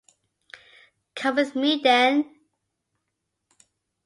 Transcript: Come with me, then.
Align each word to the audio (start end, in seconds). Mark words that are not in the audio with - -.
Come 1.13 1.35
with 1.35 1.55
me, 1.55 1.79
then. 1.83 2.33